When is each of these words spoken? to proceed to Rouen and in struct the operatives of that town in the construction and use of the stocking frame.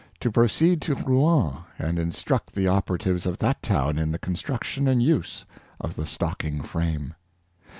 to 0.19 0.31
proceed 0.31 0.81
to 0.81 0.95
Rouen 0.95 1.57
and 1.77 1.99
in 1.99 2.09
struct 2.09 2.53
the 2.53 2.67
operatives 2.67 3.27
of 3.27 3.37
that 3.37 3.61
town 3.61 3.99
in 3.99 4.11
the 4.11 4.17
construction 4.17 4.87
and 4.87 5.03
use 5.03 5.45
of 5.79 5.95
the 5.95 6.07
stocking 6.07 6.63
frame. 6.63 7.13